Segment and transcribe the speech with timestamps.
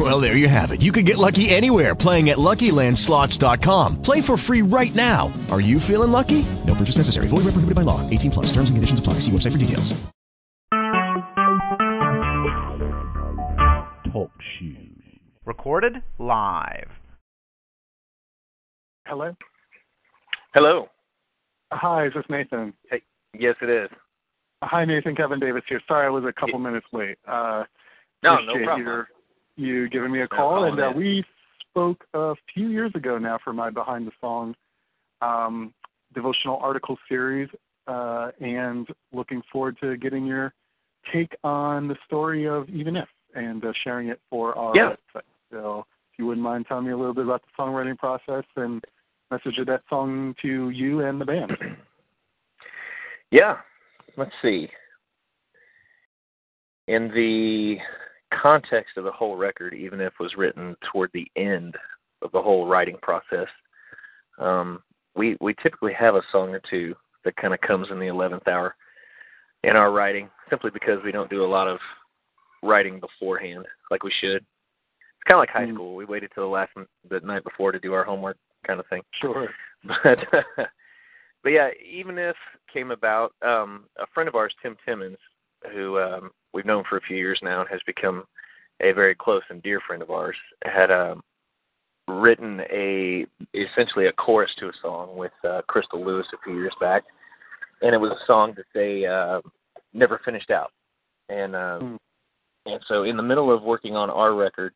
[0.00, 0.80] Well, there you have it.
[0.80, 4.00] You can get lucky anywhere playing at LuckyLandSlots.com.
[4.00, 5.30] Play for free right now.
[5.50, 6.46] Are you feeling lucky?
[6.66, 7.26] No purchase necessary.
[7.28, 8.00] Void where prohibited by law.
[8.08, 8.46] 18 plus.
[8.46, 9.14] Terms and conditions apply.
[9.14, 9.92] See website for details.
[14.12, 15.02] Talk shoes.
[15.44, 16.88] Recorded live.
[19.06, 19.36] Hello.
[20.54, 20.88] Hello.
[21.72, 22.72] Hi, is this Nathan?
[22.90, 23.02] Hey,
[23.38, 23.90] yes, it is.
[24.62, 25.14] Hi, Nathan.
[25.14, 25.80] Kevin Davis here.
[25.86, 27.18] Sorry, I was a couple minutes late.
[27.28, 27.64] Uh,
[28.22, 28.86] No, no problem.
[28.86, 29.08] your-
[29.60, 31.22] You giving me a call, and uh, we
[31.68, 34.54] spoke a few years ago now for my Behind the Song
[35.20, 35.74] um,
[36.14, 37.50] devotional article series,
[37.86, 40.54] uh, and looking forward to getting your
[41.12, 44.96] take on the story of Even If and uh, sharing it for our Yeah.
[45.14, 45.22] website.
[45.52, 48.82] So, if you wouldn't mind telling me a little bit about the songwriting process and
[49.30, 51.52] message of that song to you and the band.
[53.32, 53.58] Yeah.
[54.16, 54.68] Let's see.
[56.88, 57.78] In the
[58.30, 61.76] context of the whole record, even if it was written toward the end
[62.22, 63.48] of the whole writing process,
[64.38, 64.82] um,
[65.14, 68.46] we we typically have a song or two that kind of comes in the eleventh
[68.48, 68.74] hour
[69.64, 71.78] in our writing, simply because we don't do a lot of
[72.62, 74.36] writing beforehand like we should.
[74.36, 75.74] It's kind of like high Mm.
[75.74, 75.96] school.
[75.96, 76.72] We waited till the last
[77.08, 79.02] the night before to do our homework, kind of thing.
[79.20, 79.48] Sure.
[80.04, 80.18] but
[81.42, 82.36] but yeah, even if
[82.72, 85.18] came about, um, a friend of ours, Tim Timmons,
[85.72, 88.24] who um, we've known for a few years now and has become
[88.80, 91.22] a very close and dear friend of ours, had um,
[92.08, 96.74] written a essentially a chorus to a song with uh, Crystal Lewis a few years
[96.80, 97.04] back,
[97.82, 99.40] and it was a song that they uh,
[99.92, 100.72] never finished out,
[101.28, 101.96] and uh, Hmm.
[102.66, 104.72] and so in the middle of working on our record,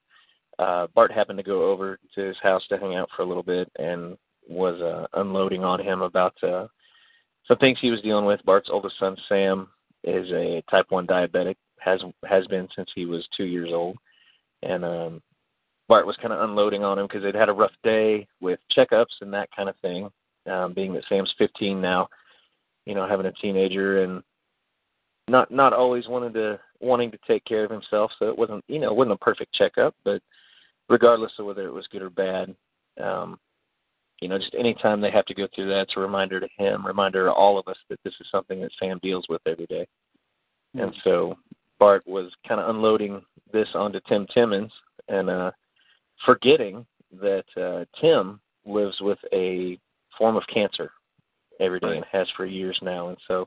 [0.58, 3.42] uh, Bart happened to go over to his house to hang out for a little
[3.42, 4.16] bit and
[4.48, 6.66] was uh, unloading on him about uh,
[7.48, 8.44] some things he was dealing with.
[8.44, 9.68] Bart's oldest son Sam
[10.04, 13.96] is a type one diabetic, has has been since he was two years old,
[14.62, 15.22] and um,
[15.88, 19.20] Bart was kind of unloading on him because they'd had a rough day with checkups
[19.20, 20.08] and that kind of thing.
[20.46, 22.06] Um, being that Sam's 15 now,
[22.84, 24.22] you know, having a teenager and
[25.28, 28.78] not not always wanted to wanting to take care of himself, so it wasn't you
[28.78, 30.20] know it wasn't a perfect checkup, but
[30.88, 32.54] regardless of whether it was good or bad,
[33.02, 33.38] um,
[34.20, 36.86] you know, just anytime they have to go through that, it's a reminder to him,
[36.86, 39.86] reminder to all of us that this is something that Sam deals with every day.
[40.74, 41.36] And so
[41.84, 43.20] Bart was kind of unloading
[43.52, 44.72] this onto Tim Timmons
[45.08, 45.50] and uh,
[46.24, 46.86] forgetting
[47.20, 49.78] that uh, Tim lives with a
[50.16, 50.92] form of cancer
[51.60, 53.08] every day and has for years now.
[53.08, 53.46] And so,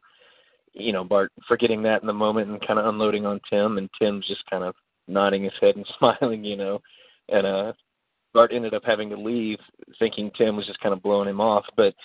[0.73, 3.89] you know, Bart forgetting that in the moment and kind of unloading on Tim, and
[3.99, 4.75] Tim's just kind of
[5.07, 6.79] nodding his head and smiling, you know.
[7.29, 7.73] And uh,
[8.35, 9.57] Bart ended up having to leave,
[9.97, 11.65] thinking Tim was just kind of blowing him off.
[11.75, 11.95] But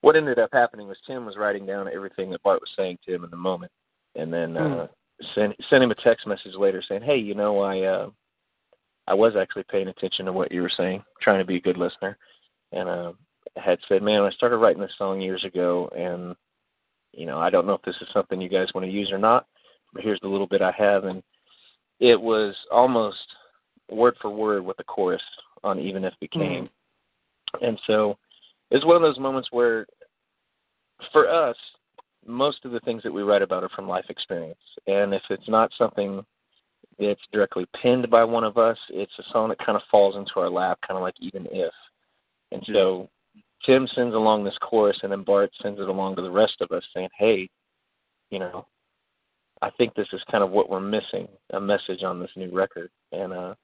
[0.00, 3.14] what ended up happening was Tim was writing down everything that Bart was saying to
[3.14, 3.70] him in the moment,
[4.14, 4.86] and then uh,
[5.34, 8.10] sent sent him a text message later saying, "Hey, you know, I uh,
[9.06, 11.76] I was actually paying attention to what you were saying, trying to be a good
[11.76, 12.16] listener,
[12.72, 13.12] and uh,
[13.56, 16.34] had said, man, I started writing this song years ago, and
[17.12, 19.18] you know, I don't know if this is something you guys want to use or
[19.18, 19.46] not,
[19.92, 21.22] but here's the little bit I have, and
[22.00, 23.18] it was almost
[23.90, 25.22] word for word with the chorus
[25.62, 26.68] on Even If became.
[27.62, 28.18] And so
[28.70, 29.86] it's one of those moments where,
[31.12, 31.56] for us,
[32.26, 34.58] most of the things that we write about are from life experience.
[34.86, 36.24] And if it's not something
[36.98, 40.32] that's directly penned by one of us, it's a song that kind of falls into
[40.36, 41.72] our lap, kind of like Even If.
[42.52, 43.08] And so
[43.66, 46.70] Tim sends along this chorus, and then Bart sends it along to the rest of
[46.70, 47.48] us saying, hey,
[48.30, 48.66] you know,
[49.62, 52.90] I think this is kind of what we're missing a message on this new record.
[53.12, 53.54] And, uh,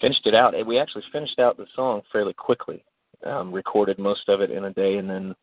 [0.00, 0.54] finished it out.
[0.66, 2.84] We actually finished out the song fairly quickly.
[3.24, 5.34] Um, recorded most of it in a day, and then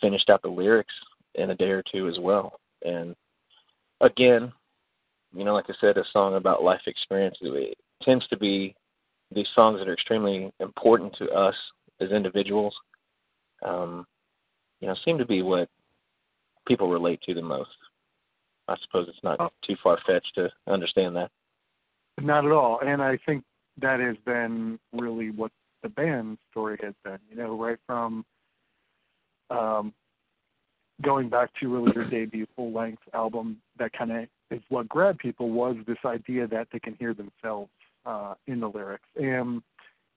[0.00, 0.92] finished out the lyrics
[1.34, 2.60] in a day or two as well.
[2.84, 3.14] And
[4.00, 4.52] again,
[5.34, 8.74] you know, like I said, a song about life experiences it tends to be
[9.32, 11.54] these songs that are extremely important to us
[12.00, 12.74] as individuals.
[13.64, 14.06] Um,
[14.80, 15.68] you know, seem to be what
[16.66, 17.70] people relate to the most.
[18.68, 19.50] I suppose it's not Oh.
[19.62, 21.30] too far fetched to understand that.
[22.20, 22.80] Not at all.
[22.80, 23.44] And I think
[23.78, 25.52] that has been really what
[25.82, 27.18] the band's story has been.
[27.28, 28.24] You know, right from
[29.50, 29.92] um,
[31.02, 35.18] going back to really their debut full length album, that kind of is what grabbed
[35.18, 37.70] people was this idea that they can hear themselves
[38.06, 39.08] uh, in the lyrics.
[39.16, 39.62] And,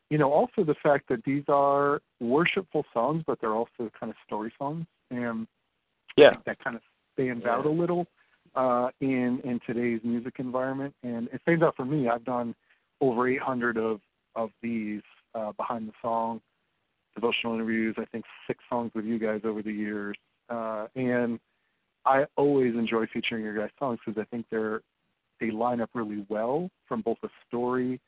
[0.09, 4.15] you know, also the fact that these are worshipful songs, but they're also kind of
[4.25, 4.85] story songs.
[5.11, 5.47] And
[6.17, 6.37] Yeah.
[6.45, 6.81] that kind of
[7.13, 7.55] stands Yeah.
[7.55, 8.07] out a little.
[8.55, 10.93] uh, in in today's music environment.
[11.01, 12.07] And it stands out for me.
[12.07, 12.53] I've done
[13.01, 13.99] over 800 of
[14.35, 15.01] of these
[15.33, 16.39] uh, behind the song
[17.15, 17.95] devotional interviews.
[17.97, 20.17] I think six songs with you guys over the years,
[20.49, 21.39] uh, and
[22.05, 24.81] I always enjoy featuring your guys' songs because I think they're
[25.39, 27.99] they line up really well from both a story,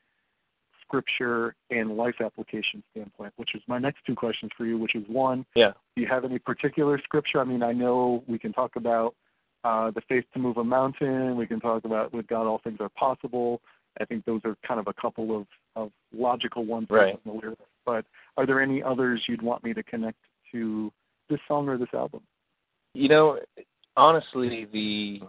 [0.81, 3.33] scripture, and life application standpoint.
[3.37, 4.77] Which is my next two questions for you.
[4.77, 5.73] Which is one, Yeah.
[5.95, 7.41] do you have any particular scripture?
[7.41, 9.15] I mean, I know we can talk about
[9.63, 11.35] uh, the faith to move a mountain.
[11.35, 13.61] We can talk about with God all things are possible.
[13.99, 17.19] I think those are kind of a couple of, of logical ones Right.
[17.23, 17.61] from the lyrics.
[17.85, 18.05] But
[18.37, 20.17] are there any others you'd want me to connect
[20.51, 20.91] to
[21.29, 22.21] this song or this album?
[22.93, 23.39] You know,
[23.97, 25.21] honestly, the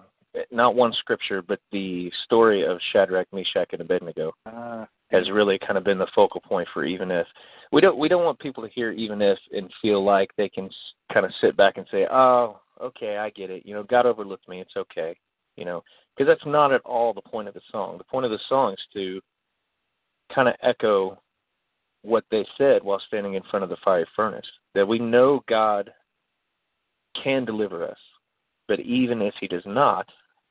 [0.51, 5.79] not one scripture, but the story of Shadrach, Meshach, and Abednego Uh, has really kind
[5.79, 7.27] of been the focal point for even if
[7.73, 10.69] we don't we don't want people to hear even if and feel like they can
[11.13, 13.65] kind of sit back and say, "Oh, okay, I get it.
[13.65, 14.61] You know, God overlooked me.
[14.61, 15.17] It's okay."
[15.57, 15.83] You know,
[16.15, 17.99] because that's not at all the point of the song.
[17.99, 19.21] The point of the song is to
[20.35, 21.19] kind of echo
[22.07, 24.47] what they said while standing in front of the fiery furnace.
[24.75, 25.93] That we know God
[27.23, 27.99] can deliver us,
[28.69, 30.07] but even if He does not,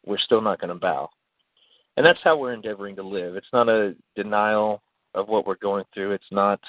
[0.05, 1.09] we're still not going to bow.
[1.97, 3.35] And that's how we're endeavoring to live.
[3.35, 4.81] It's not a denial
[5.13, 6.11] of what we're going through.
[6.11, 6.59] It's not,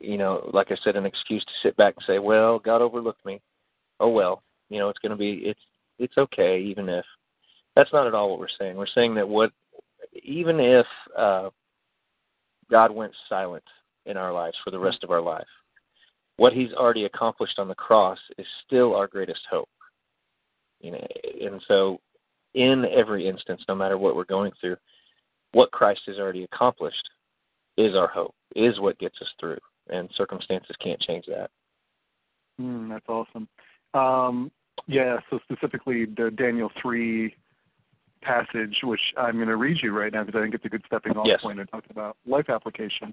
[0.00, 3.24] you know, like I said, an excuse to sit back and say, "Well, God overlooked
[3.26, 3.40] me."
[3.98, 5.60] Oh well, you know, it's going to be it's
[5.98, 7.04] it's okay, even if.
[7.74, 8.76] That's not at all what we're saying.
[8.76, 9.50] We're saying that what,
[10.22, 10.84] even if
[11.16, 11.48] uh,
[12.70, 13.64] God went silent
[14.06, 15.46] in our lives for the rest of our life,
[16.36, 19.68] what He's already accomplished on the cross is still our greatest hope.
[20.80, 21.06] You know,
[21.40, 22.00] and so
[22.54, 24.76] in every instance, no matter what we're going through,
[25.52, 27.08] what Christ has already accomplished
[27.76, 29.58] is our hope, is what gets us through,
[29.88, 31.50] and circumstances can't change that.
[32.60, 33.48] Mm, that's awesome.
[33.94, 34.50] Um,
[34.86, 37.34] yeah, so specifically the Daniel 3
[38.22, 40.82] passage, which I'm going to read you right now because I think it's a good
[40.86, 41.40] stepping off Yes.
[41.42, 43.12] point to talk about life application.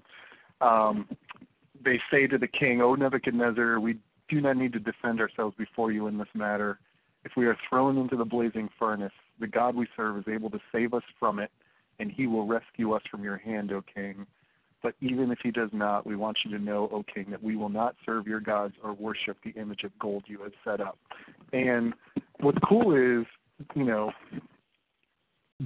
[0.60, 1.08] Um,
[1.82, 3.98] they say to the king, O Nebuchadnezzar, we
[4.28, 6.78] do not need to defend ourselves before you in this matter.
[7.24, 10.60] If we are thrown into the blazing furnace, the God we serve is able to
[10.72, 11.50] save us from it,
[11.98, 14.26] and he will rescue us from your hand, O king.
[14.82, 17.56] But even if he does not, we want you to know, O king, that we
[17.56, 20.98] will not serve your gods or worship the image of gold you have set up.
[21.52, 21.92] And
[22.40, 23.26] what's cool is,
[23.74, 24.12] you know,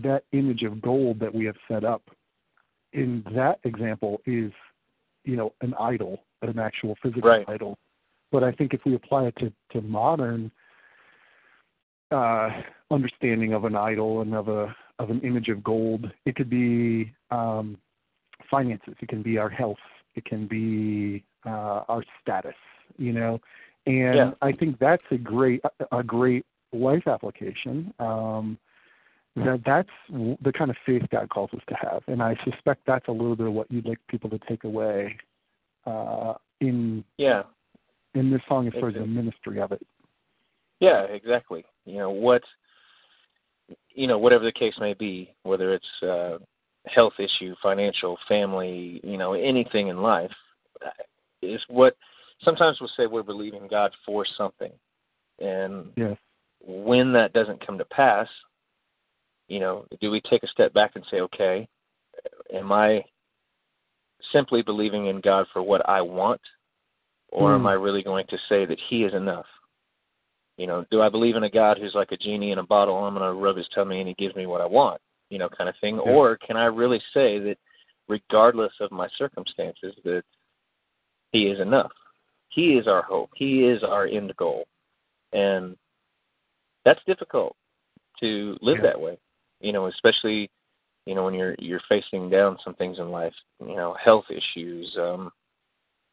[0.03, 2.03] that image of gold that we have set up
[2.93, 4.53] in that example is,
[5.25, 7.49] you know, an idol, an actual physical Right.
[7.49, 7.79] idol.
[8.31, 10.51] But I think if we apply it to, to modern
[12.11, 12.51] uh,
[12.91, 17.13] understanding of an idol and of a of an image of gold, it could be
[17.33, 17.77] um,
[18.49, 19.79] finances, it can be our health,
[20.15, 22.55] it can be uh, our status,
[22.97, 23.41] you know.
[23.87, 24.31] And Yeah.
[24.41, 27.93] I think that's a great a great life application.
[27.99, 28.59] Um,
[29.37, 33.09] that that's the kind of faith God calls us to have, and I suspect that's
[33.09, 35.17] a little bit of what you'd like people to take away
[35.87, 37.43] uh, in Yeah,
[38.15, 39.85] in this song as far as the ministry of it.
[40.81, 41.65] yeah, exactly.
[41.85, 42.43] You know what,
[43.91, 46.39] you know whatever the case may be, whether it's uh,
[46.87, 50.33] health issue, financial, family, you know anything in life,
[50.85, 50.91] uh,
[51.43, 51.97] is what
[52.45, 54.73] sometimes we'll say we're believing God for something,
[55.41, 56.17] and Yes.
[56.61, 58.29] when that doesn't come to pass,
[59.49, 61.69] you know, do we take a step back and say, okay,
[62.53, 63.05] am I
[64.33, 66.41] simply believing in God for what I want,
[67.31, 67.67] or am Hmm.
[67.67, 69.47] I really going to say that He is enough?
[70.57, 72.97] You know, do I believe in a God who's like a genie in a bottle?
[72.97, 75.49] I'm going to rub His tummy and He gives me what I want, you know,
[75.49, 75.97] kind of thing.
[75.97, 76.13] Yeah.
[76.13, 77.59] Or can I really say that,
[78.09, 80.23] regardless of my circumstances, that
[81.33, 81.93] He is enough?
[82.51, 83.31] He is our hope.
[83.35, 84.65] He is our end goal,
[85.33, 85.77] and
[86.85, 87.57] that's difficult
[88.21, 88.83] to live Yeah.
[88.85, 89.19] that way.
[89.65, 90.51] You know, especially
[91.07, 93.33] you know when you're you're facing down some things in life.
[93.61, 94.95] You know, health issues.
[94.99, 95.31] Um,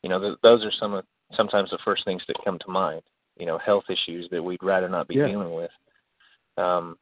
[0.03, 1.05] you know, th- those are some of
[1.35, 3.01] sometimes the first things that come to mind.
[3.37, 5.27] You know, health issues that we'd rather not be Yeah.
[5.27, 5.71] dealing with.
[6.57, 6.97] Um,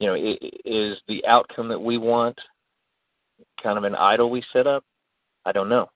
[0.00, 2.38] you know, i- i- is the outcome that we want
[3.62, 4.84] kind of an idol we set up?
[5.44, 5.88] I don't know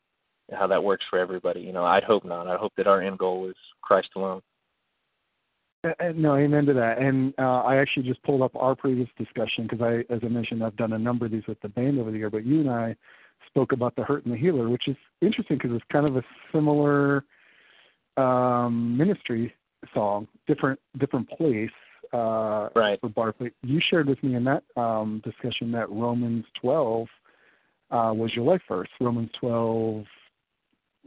[0.53, 1.61] how that works for everybody.
[1.61, 2.47] You know, I'd hope not.
[2.47, 4.43] I hope that our end goal is Christ alone.
[5.87, 6.99] Uh, uh, No, amen to that.
[6.99, 10.65] And uh, I actually just pulled up our previous discussion because I, as I mentioned,
[10.65, 12.31] I've done a number of these with the band over the year.
[12.31, 12.97] But you and I
[13.47, 16.23] spoke about the Hurt and the Healer, which is interesting because it's kind of a
[16.53, 17.25] similar
[18.17, 19.55] um, ministry
[19.95, 21.71] song, different different place
[22.13, 23.01] uh, Right.
[23.01, 23.51] for Barclay.
[23.63, 27.09] You shared with me in that um, discussion that Romans 12
[27.91, 28.89] uh, was your life verse.
[29.01, 30.05] Romans 12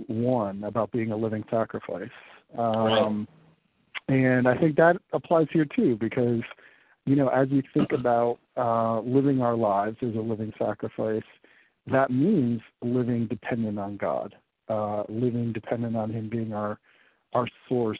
[0.07, 2.09] one about being a living sacrifice.
[2.57, 3.27] Um,
[4.09, 6.41] And I think that applies here too, because
[7.05, 11.23] you know, as we think about uh, living our lives as a living sacrifice,
[11.87, 14.35] that means living dependent on God,
[14.67, 16.79] uh, living dependent on Him being our
[17.33, 17.99] our source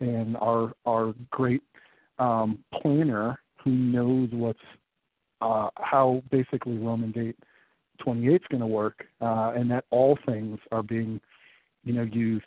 [0.00, 1.62] and our our great
[2.18, 4.58] um, planner who knows what's
[5.42, 7.36] uh, how basically Romans eight
[7.98, 11.20] twenty eight is going to work, uh, and that all things are being
[11.84, 12.46] you know used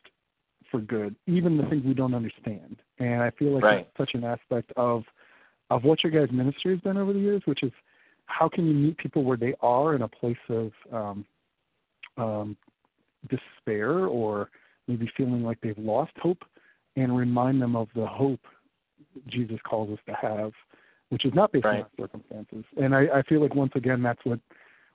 [0.72, 2.77] for good, even the things we don't understand.
[3.03, 3.88] And I feel like right.
[3.98, 5.03] that's such an aspect of
[5.69, 7.72] of what your guys' ministry has been over the years, which is
[8.25, 11.25] how can you meet people where they are in a place of um,
[12.17, 12.57] um,
[13.29, 14.50] despair or
[14.88, 16.43] maybe feeling like they've lost hope,
[16.95, 18.41] and remind them of the hope
[19.27, 20.51] Jesus calls us to have,
[21.10, 21.79] which is not based right.
[21.79, 22.63] on circumstances.
[22.77, 24.39] And I, I feel like once again that's what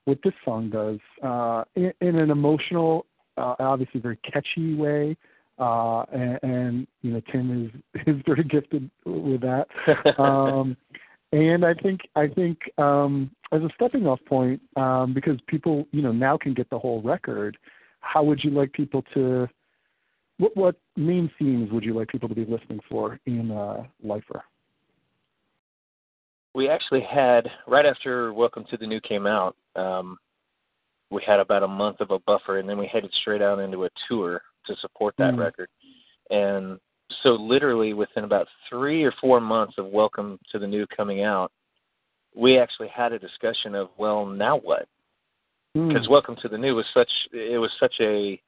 [0.05, 3.05] what this song does uh, in, in an emotional,
[3.37, 5.17] uh, obviously very catchy way.
[5.59, 9.67] Uh, and, and you know Tim is is very gifted with that.
[10.19, 10.77] Um,
[11.33, 16.03] and I think I think um, as a stepping off point, um, because people you
[16.03, 17.57] know now can get the whole record.
[18.01, 19.49] How would you like people to?
[20.39, 24.43] What what main themes would you like people to be listening for in uh, Lifer?
[26.55, 29.55] We actually had right after Welcome to the New came out.
[29.77, 30.17] Um,
[31.11, 33.85] we had about a month of a buffer, and then we headed straight out into
[33.85, 35.39] a tour to support that Mm.
[35.39, 35.69] record.
[36.31, 36.81] And
[37.23, 41.51] so, literally within about three or four months of Welcome to the New coming out,
[42.35, 44.87] we actually had a discussion of, well, now what?
[45.77, 45.89] Mm.
[45.89, 48.41] Because Welcome to the New was such it was such a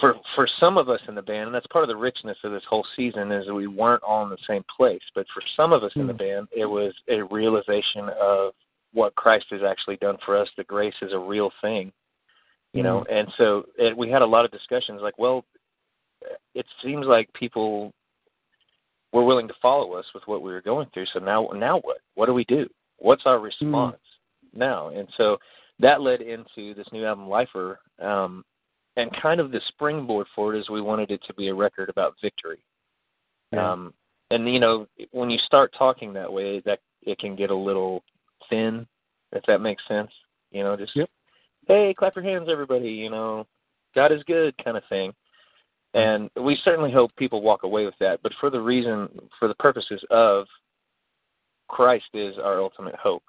[0.00, 2.52] for for some of us in the band, and that's part of the richness of
[2.52, 5.02] this whole season is that we weren't all in the same place.
[5.14, 6.18] But for some of us in the Mm.
[6.18, 8.54] band, it was a realization of
[8.92, 10.48] what Christ has actually done for us.
[10.56, 11.92] The grace is a real thing,
[12.74, 13.04] you know.
[13.10, 15.44] And so it, we had a lot of discussions, like, well,
[16.54, 17.92] it seems like people
[19.12, 21.06] were willing to follow us with what we were going through.
[21.12, 21.98] So now, now what?
[22.14, 22.68] What do we do?
[22.98, 23.96] What's our response
[24.52, 24.88] now?
[24.88, 25.38] And so
[25.78, 27.78] that led into this new album, Lifer.
[28.02, 28.44] Um,
[28.96, 31.88] and kind of the springboard for it is we wanted it to be a record
[31.88, 32.58] about victory.
[33.52, 33.72] Yeah.
[33.72, 33.94] Um,
[34.30, 38.02] and you know, when you start talking that way, that it can get a little
[38.48, 38.86] thin,
[39.32, 40.10] if that makes sense.
[40.50, 41.10] You know, just Yep.
[41.66, 42.90] Hey, clap your hands, everybody.
[42.90, 43.46] You know,
[43.94, 45.12] God is good, kind of thing.
[45.94, 48.20] And we certainly hope people walk away with that.
[48.22, 50.46] But for the reason, for the purposes of
[51.68, 53.22] Christ is our ultimate hope.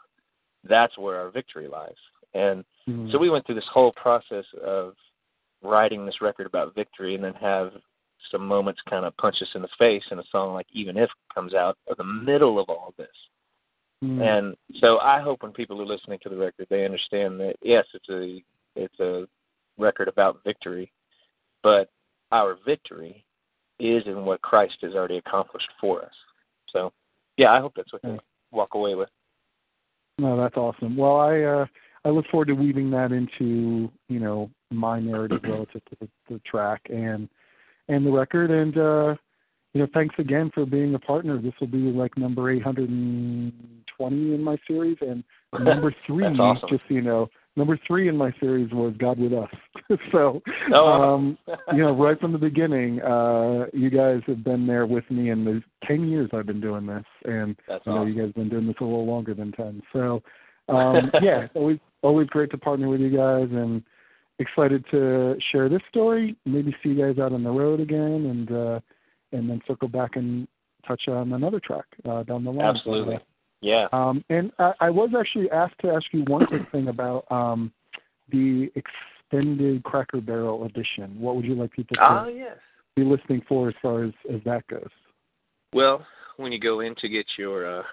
[0.67, 1.95] That's where our victory lies.
[2.33, 3.11] And Mm.
[3.11, 4.95] so we went through this whole process of
[5.63, 7.81] writing this record about victory and then have
[8.31, 11.09] some moments kind of punch us in the face in a song like Even If
[11.33, 13.07] comes out of the middle of all this.
[14.05, 14.21] Mm.
[14.21, 17.85] And so I hope when people are listening to the record they understand that yes,
[17.93, 18.43] it's a
[18.75, 19.27] it's a
[19.77, 20.91] record about victory,
[21.63, 21.89] but
[22.31, 23.25] our victory
[23.79, 26.13] is in what Christ has already accomplished for us.
[26.71, 26.93] So
[27.37, 28.11] yeah, I hope that's what Yeah.
[28.11, 28.19] they
[28.51, 29.09] walk away with.
[30.17, 30.95] No, that's awesome.
[30.95, 31.65] Well, I uh,
[32.05, 36.39] I look forward to weaving that into you know my narrative relative to the, the
[36.39, 37.27] track and
[37.87, 38.51] and the record.
[38.51, 39.15] And uh,
[39.73, 41.41] you know, thanks again for being a partner.
[41.41, 42.49] This will be like number
[43.99, 45.23] 820 in my series, and
[45.65, 46.69] number three, awesome.
[46.69, 49.49] just so you know, number three in my series was God with Us.
[50.11, 50.41] so,
[50.73, 51.37] Oh, um,
[51.73, 55.45] you know, right from the beginning, uh, you guys have been there with me in
[55.45, 58.09] the 10 years I've been doing this, and That's you know, awesome.
[58.09, 59.81] you guys have been doing this a little longer than 10.
[59.93, 60.21] So,
[60.67, 63.83] um, yeah, always always great to partner with you guys, and
[64.39, 66.35] excited to share this story.
[66.45, 68.79] Maybe see you guys out on the road again, and uh,
[69.31, 70.47] and then circle back and
[70.87, 72.75] touch on another track uh, down the line.
[72.75, 73.19] Absolutely.
[73.65, 73.87] Yeah.
[73.93, 77.73] Um, and I, I was actually asked to ask you one quick thing about um,
[78.31, 81.19] the extended Cracker Barrel edition.
[81.19, 82.57] What would you like people to Ah, yes.
[82.95, 84.87] be listening for as far as, as that goes?
[85.73, 86.05] Well,
[86.37, 87.83] when you go in to get your uh,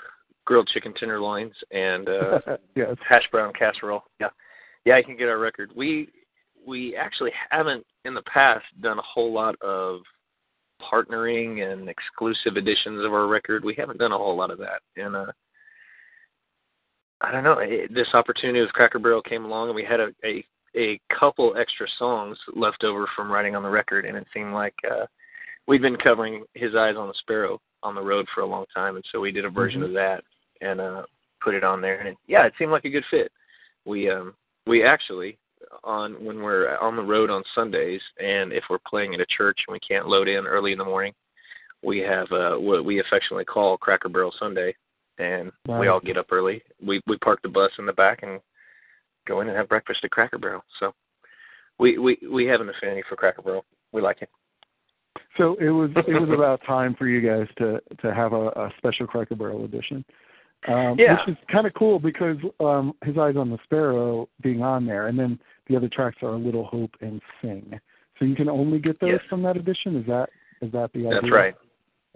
[0.45, 2.41] grilled chicken tenderloins and uh,
[2.77, 2.95] yes.
[3.09, 4.29] hash brown casserole, yeah,
[4.85, 5.71] yeah, you can get our record.
[5.75, 6.11] We
[6.67, 10.01] we actually haven't in the past done a whole lot of
[10.83, 13.65] partnering and exclusive editions of our record.
[13.65, 15.27] We haven't done a whole lot of that, and uh,
[17.23, 17.59] I don't know.
[17.59, 21.55] It, this opportunity with Cracker Barrel came along, and we had a, a a couple
[21.59, 25.07] extra songs left over from writing on the record, and it seemed like uh,
[25.67, 28.97] we'd been covering "His Eyes on the Sparrow" on the road for a long time,
[28.97, 29.87] and so we did a version Mhm.
[29.87, 30.25] of that
[30.61, 31.03] and uh,
[31.41, 33.31] put it on there, and it, yeah, it seemed like a good fit.
[33.85, 34.35] We um,
[34.67, 35.39] we actually
[35.85, 39.59] on when we're on the road on Sundays, and if we're playing at a church
[39.67, 41.13] and we can't load in early in the morning,
[41.83, 44.75] we have uh, what we affectionately call Cracker Barrel Sunday,
[45.23, 46.63] and we all get up early.
[46.85, 48.41] We we park the bus in the back and
[49.27, 50.65] go in and have breakfast at Cracker Barrel.
[50.81, 50.93] So
[51.79, 53.65] we we we have an affinity for Cracker Barrel.
[53.93, 54.31] We like it.
[55.37, 58.73] So it was it was about time for you guys to to have a, a
[58.79, 60.05] special Cracker Barrel edition.
[60.69, 61.19] Um, Yeah.
[61.27, 65.09] Which is kind of cool because um, His Eyes on the Sparrow being on there,
[65.09, 65.39] and then
[65.69, 67.81] the other tracks are Little Hope and Sing.
[68.19, 69.21] So you can only get those Yes.
[69.29, 69.97] from that edition.
[69.97, 70.29] Is that
[70.61, 71.21] is that the idea?
[71.21, 71.55] That's right.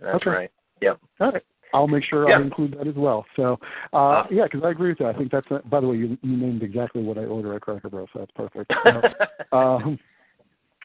[0.01, 0.31] That's Okay.
[0.31, 0.51] right.
[0.81, 1.01] Yep.
[1.21, 1.43] All right.
[1.77, 2.39] I'll make sure Yeah.
[2.39, 3.27] I include that as well.
[3.37, 3.59] So,
[3.93, 4.37] uh, Awesome.
[4.37, 5.15] yeah, because I agree with that.
[5.15, 5.47] I think that's.
[5.67, 8.31] By the way, you, you named exactly what I order at Cracker Barrel, so that's
[8.33, 8.73] perfect.
[8.87, 9.03] So,
[9.57, 9.99] um,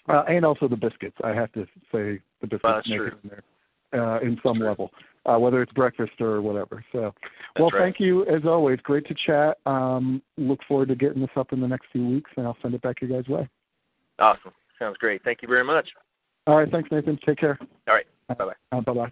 [0.09, 1.15] uh, and also the biscuits.
[1.23, 3.07] I have to say the biscuits Well, make true.
[3.07, 3.43] it in there
[3.93, 4.91] uh, in some level,
[5.25, 6.83] uh, whether it's breakfast or whatever.
[6.91, 7.13] So,
[7.57, 7.81] well, right.
[7.81, 8.79] thank you as always.
[8.83, 9.59] Great to chat.
[9.65, 12.73] Um, look forward to getting this up in the next few weeks, and I'll send
[12.73, 13.47] it back your guys' way.
[14.19, 14.51] awesome.
[14.77, 15.23] Sounds great.
[15.23, 15.87] Thank you very much.
[16.47, 17.17] All right, thanks, Nathan.
[17.25, 17.57] Take care.
[17.87, 18.07] All right.
[18.27, 18.53] Bye-bye.
[18.71, 19.11] Uh, bye bye.